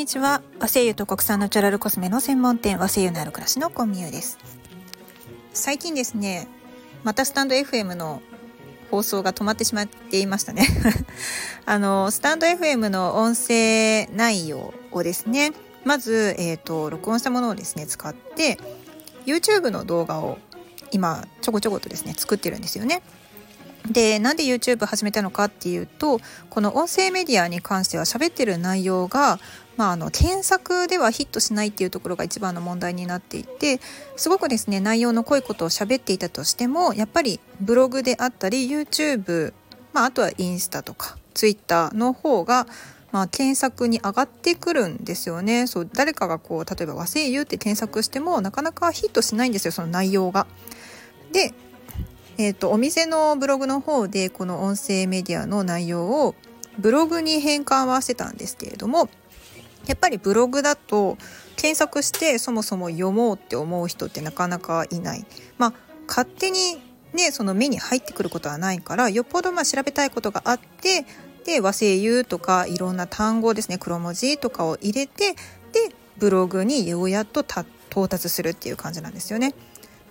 [0.00, 0.40] にちは。
[0.58, 4.38] 和製油と国産ナチュラルコスメの専門店和製油のある暮らしのコンミューです。
[5.52, 6.48] 最近ですね
[7.04, 8.22] またスタンド FM の
[8.90, 10.66] 放送が止まってしまっていましたね。
[11.66, 15.52] あのスタンド FM の音声内容をですね
[15.84, 18.58] まず、えーと、録音したものをですね使って
[19.26, 20.38] YouTube の動画を
[20.92, 23.02] 今ちょこちょことですね作ってるんですよね。
[23.88, 29.38] でなんで YouTube 始めたのかっていうとこの音声メディアに関しては喋ってる内容が、
[29.76, 33.80] まあ、あの検索ではヒットしないっていうところが一番の問題になっていて
[34.16, 39.54] すごくですね内容の濃いことを喋っていたとしてもやっぱりブログであったり YouTube、
[39.92, 42.66] まあ、あとはインスタとか Twitter の方が
[43.12, 50.46] まあ、検索に上がってくるんですよねそう誰かがこう例えば和製油って検索してもなかなかヒットしないんですよその内容が。
[51.32, 51.52] で
[52.40, 56.34] えーと、お店のブログの方でこの音声メディアの内容を
[56.78, 59.10] ブログに変換はしてたんですけれども
[59.86, 61.18] やっぱりブログだと
[61.56, 65.26] 検索してそもそも読もうって思う人ってなかなかいない。
[65.58, 65.72] まあ、
[66.08, 66.80] 勝手に
[67.12, 71.04] ねその目に入ってくることはないからよっぽどまあ調べたいことがあって
[71.44, 79.54] で和製油とかいろんな単語ですね黒文字とかを入れてでブログにようやっと到達するっていう感じなんですよね。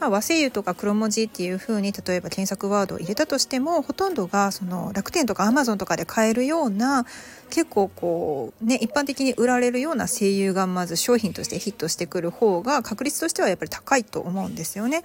[0.00, 7.04] まあ、和製油とか黒文字っていう風に例えば検索ワードを入れたとしてもほとんどがその楽天とかアマゾンとかで買えるような
[7.50, 15.04] 結構こうね一般的に売られるような声優がまず商品としてヒットしてくる方が確率としてはやっぱり高いと思うんですよね。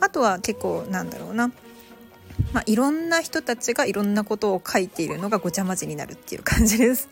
[0.00, 1.50] あとは結構なんだろうな
[2.52, 7.08] まあ、いろんな人たちがいろんなことを書いているのがごちゃ混ぜになるっていう感じです。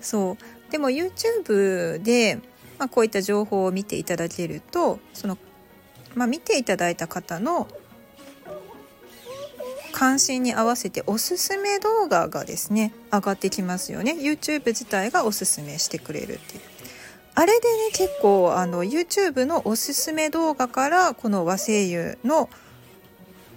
[0.00, 2.40] そうでも YouTube で、
[2.78, 5.36] まあ、こういった情報を見ていただけるとその
[6.18, 7.68] まあ、見ていただいた方の
[9.92, 14.12] 関心に合わせておすすめ動画がですね上がってきますよね。
[14.12, 16.62] YouTube 自体がおすすめしてくれるっていう。
[17.36, 22.50] あれでね結構あの YouTube のおすすめ動画からこの和声優の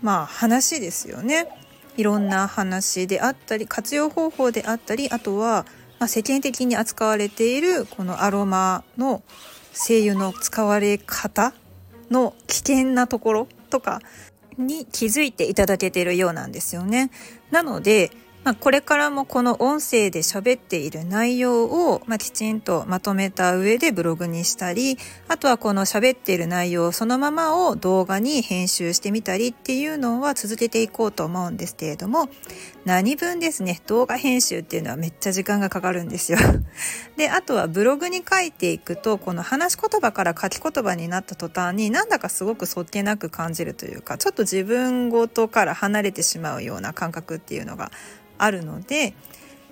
[0.03, 1.47] まあ話ですよね。
[1.97, 5.65] いろんな話であったり活用方法であったりあとは、
[5.99, 9.23] まあ、世間的に扱われているこのアロマの
[9.73, 11.53] 精油の使われ方
[12.11, 14.01] の危険なところとか
[14.57, 17.09] に気づいていただけているようなんですよね。
[17.49, 18.11] なので、
[18.43, 24.97] まあ、これからもこの音声で喋っている内容を、まあ、きちんとまとめた上でブログにしたり、
[25.27, 32.29] あとはこの喋っている内容そのままを動画に編集してみたりっていうのは続けていこうと思うんですけれども、
[32.83, 36.39] 何分ですね、動画編集っていうのはめっちゃ時間がかかるんですよ。
[37.17, 47.91] で、あとはブログに書いていくと、この話し言葉から書き言葉になった途端になんだかすごくそっけなく感じるというか、ちょっと自分ごとから離れてしまうような感覚っていうのが
[48.43, 49.13] あるので、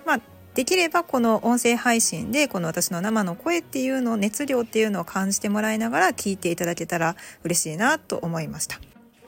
[0.06, 0.20] まあ、
[0.54, 8.80] できればこの音声配信でこの私の生の声っていうのを熱量っていうのを感じてもらいながら聞いていただけたら嬉しいなと思いました。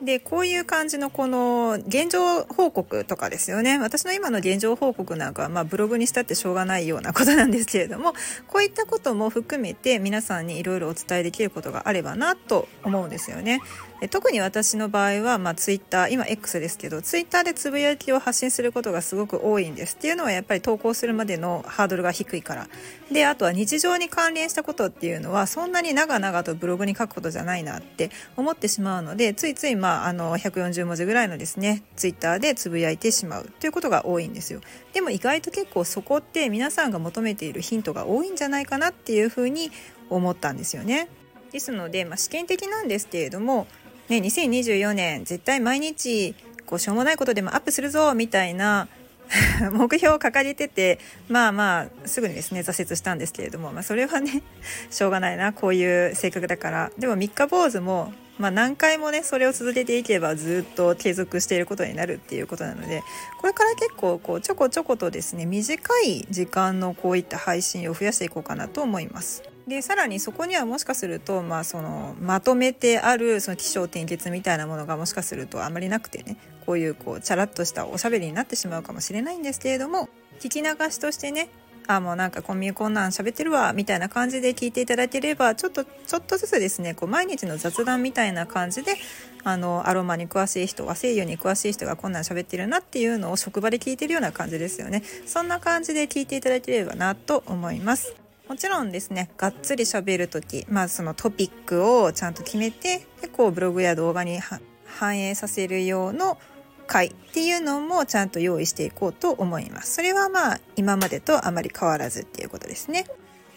[0.03, 8.13] でこういう感じのこの現状報告とかですよね私の今の現状報告なんかはまあブログにしたってしょうがないようなことなんですけれども
[8.47, 13.61] こういったことも含めて皆さんにいろいろお伝えできることがあればなと思うんですよね。
[14.09, 19.95] 特に私の場合は、まあ、ツイッター今 X ですけどツイッターでつぶやきを発信することがすごく多いんです。
[19.95, 22.67] っていうのはやっぱり投稿するまでのハードルが低いから。
[23.11, 34.61] であとは日常に関連したことっていうのはそんなに長々とブログに書くことじゃないなって思ってしまうのでついつい、まあ、あの140文字ぐらいのですねツイッターでつぶやいてしまうということが多いんですよ。
[34.93, 39.71] でも意外と結構そこって皆さんが求めているヒントが多いんじゃないかなっていうふうに
[40.09, 41.07] 思ったんですよね。
[41.51, 43.67] ですので、まあ、試験的なんですけれども
[44.09, 48.87] ね、2024年絶対毎日こうしょうもないことでもアップするぞみたいな
[49.71, 50.99] 目標を掲げてて
[51.29, 54.43] まあまあすぐにですね挫折したんですけれども、まあ、それはね
[54.91, 63.01] しょうがないなこういう性格だからでも三日坊主も、まあ、何回もねそれを続けていけばずっと継続していることになるっていうことなので
[63.39, 69.52] これから結構こうちょこちょことですね短い時間のこういった配信を増やしていこうかなと思います。
[69.67, 81.49] でさらにそこにはもしかすると、まあ、そのまとめてあるその起承転結みたいなものがもしかするとあまりなくてねこういうこうチャラッとしたおしゃべりになってしまうかもしれないんですけれども聞き流しとしてね
[81.87, 88.95] あもうなんかコンビニこんなん喋ってるわみたいな感じで聞いていただければちょっとちょっとずつですねこう毎日の雑談みたいな感じで
[89.43, 95.03] あのアロマに詳しい人和精油に詳しい人がこんなん喋ってるなっていうのを職場で聞いてるような感じですよね。
[95.25, 98.22] そんな感じで聞いていただければなと思います。
[98.47, 104.39] もちろんですねがっつり喋る時まあそのトピックをちゃんと決めて結構ブログや動画に
[104.85, 106.37] 反映させる用の
[106.85, 109.93] 回っていうのもちゃんと用意していこうと思います。
[109.95, 113.05] それはまあ今までとあまり変わらずっていうことですね。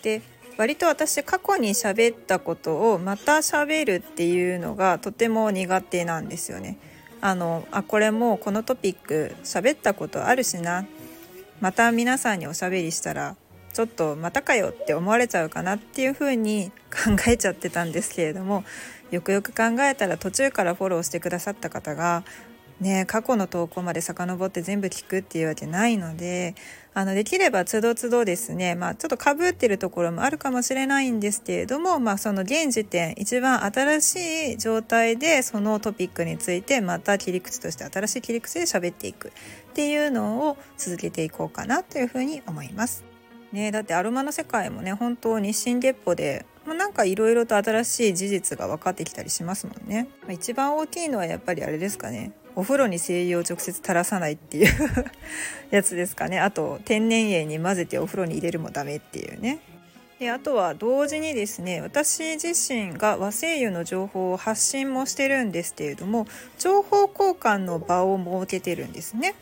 [0.03, 0.23] で
[0.57, 6.79] 割と私過去に喋ったことをまた喋るっていうのがとても苦手なんですよね。
[7.21, 10.87] あのあこれもこのトピック喋ったことあるしな
[11.61, 13.37] また皆さんにおしゃべりしたら
[13.77, 18.65] ちょっとまたかよって思われちゃうかなっていう風に考えちゃってたんですけれども
[19.11, 22.25] よくよく考えたら途中からフォローしてくださった方が
[22.81, 26.55] ね過去の投稿まで遡って全部聞くっていうわけないので
[26.95, 34.17] あのできればつどつどですねまあちょっとかぶってるところもあるかもしれないんですけれどもまあその現時点一番新し
[34.55, 39.33] い状態でそのトピックについてまた切り口として新しい切り口で喋っていくっ
[39.75, 43.06] ていうのを続けていこうかなというふうに思います。
[43.53, 50.09] ね、だってアロマの世界もね本当日進月歩でまあ、なんかいろいろと新しい事実が分かってきたりしますもんね。
[50.23, 54.75] まあ、一番大きいのはやっぱりあれですかねお風呂に精油を直接垂らさないっていう
[55.71, 59.61] やつですかねあと天然塩に混ぜてお風呂に入れるもダメっていうね
[60.19, 66.27] であとは同時にですね私自身が和精油の情報を発信もしてるんですけれども
[66.59, 69.35] 情報交換の場を設けてるんですね。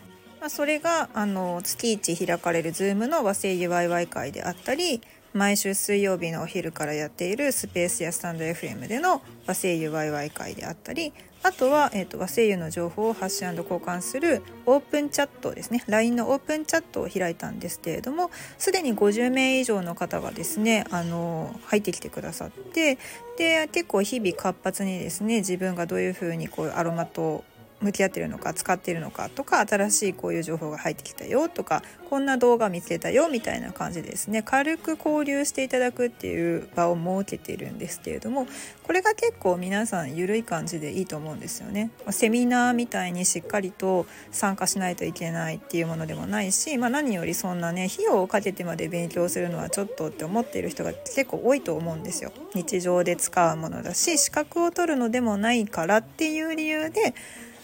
[0.44, 5.00] まあ、それがあの月1開かれる Zoom の和製油ワイワイ会であったり
[5.32, 15.82] 毎週水曜日のお昼からやっているスペースやスタンド FM での和製油ワイワイ会であったりあとは、えーと、和製油の情報を発信交換するオープンチャットですね。
[15.88, 22.98] LINE のオープンチャットを開いたんですけれどもすでに50名以上の方がですねあの入ってきてくださって
[23.38, 27.44] で結構日々活発にですね自分がどういうふうにこうアロマと
[27.84, 38.46] 向き合ってるのか使ってるのかとか新しいこういう情報が入ってきたよとかこんな動画見つけたよみたいな感じでですね軽く交流していただくっていう場を設けているんですけれども
[38.84, 41.90] これが結構皆さん緩い感じでいいと思うんですよね。
[42.10, 52.32] セミナーみたいにしっかりと参加しないといけないっていうものでもないし、まあ、何よりそんなね費用をかけてまで勉強するのはちょっとって思っている人が結構多いと思うんですよ。
[52.54, 57.14] 日常で使うものだし資格を取るのでもないからっていう理由で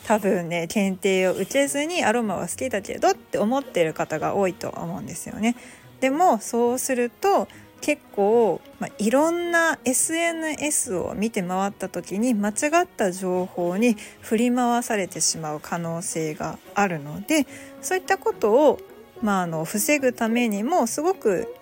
[0.06, 5.56] 多分ね検定を受けずにアロマは好きだけどって思ってる方が多いと思うんですよね。
[6.00, 7.46] でもそうすると
[7.80, 12.52] 結構、まあ、いろんな SNS を見て回った時に間違
[12.82, 17.46] った情報に振り回されてしまう可能性があるので
[17.80, 18.78] そういったことを、
[19.22, 21.54] まあ、あの防ぐためにもすごく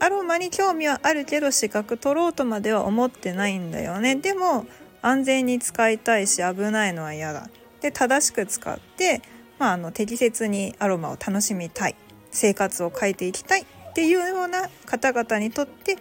[0.00, 4.66] アロマに興味はあるけど資格取ろうとまでは思ってないんだよねでも
[5.02, 7.48] 安全に使いたいし危ないのは嫌だ
[7.80, 9.22] で正しく使って、
[9.58, 11.96] まあ、あの適切にアロマを楽しみたい
[12.30, 15.96] 生活を変えていきたいっていうような方々にとって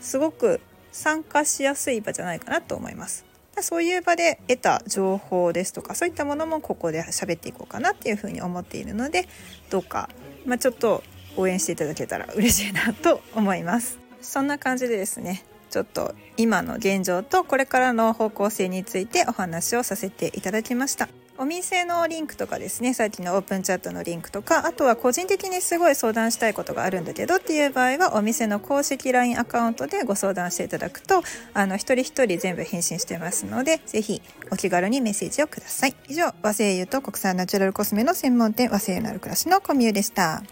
[0.00, 0.60] すごく
[0.92, 3.24] 参加しやすい場じゃないかなと思います。
[3.60, 9.28] そういう場で得た情報ですとかそういったものもここで喋っていこうかなっていうふうに思っているので
[9.68, 10.10] どうか、
[10.46, 11.02] まあ、ちょっと
[11.36, 13.98] 応援していただけたら嬉しいなと思います。
[14.20, 21.08] そんな感じでですねちょっと今の現状とこれからの方向性についてお話をさせていただきました。
[21.40, 31.22] お店のリンクとかですね、さっきのオープンチャットのリンクとか、あとは個人的にすごい相談したいことがあるんだけどっていう場合は、お店の公式 LINE アカウントでご相談していただくと、
[31.54, 34.20] あの、一人一人全部返信してますので、ぜひ
[34.50, 35.94] お気軽にメッセージをください。
[36.08, 40.42] 以上、和製油と国産ナチュラルコスメの専門店和製油のある暮らしのコミュでした。